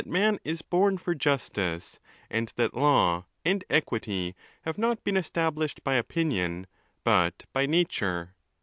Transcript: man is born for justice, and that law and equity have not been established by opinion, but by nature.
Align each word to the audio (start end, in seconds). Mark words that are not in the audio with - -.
man 0.03 0.39
is 0.43 0.63
born 0.63 0.97
for 0.97 1.13
justice, 1.13 1.99
and 2.27 2.53
that 2.55 2.73
law 2.73 3.23
and 3.45 3.63
equity 3.69 4.33
have 4.63 4.75
not 4.79 5.03
been 5.03 5.15
established 5.15 5.83
by 5.83 5.93
opinion, 5.93 6.65
but 7.03 7.45
by 7.53 7.67
nature. 7.67 8.33